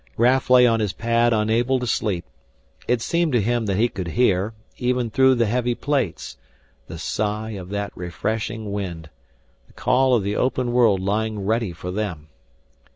Raf 0.17 0.49
lay 0.49 0.65
on 0.65 0.79
his 0.79 0.93
pad 0.93 1.31
unable 1.31 1.77
to 1.77 1.85
sleep. 1.85 2.25
It 2.87 3.03
seemed 3.03 3.33
to 3.33 3.39
him 3.43 3.67
that 3.67 3.77
he 3.77 3.87
could 3.87 4.07
hear, 4.07 4.55
even 4.79 5.11
through 5.11 5.35
the 5.35 5.45
heavy 5.45 5.75
plates, 5.75 6.37
the 6.87 6.97
sigh 6.97 7.51
of 7.51 7.69
that 7.69 7.91
refreshing 7.95 8.71
wind, 8.71 9.11
the 9.67 9.73
call 9.73 10.15
of 10.15 10.23
the 10.23 10.35
open 10.35 10.71
world 10.71 11.01
lying 11.01 11.45
ready 11.45 11.71
for 11.71 11.91
them. 11.91 12.29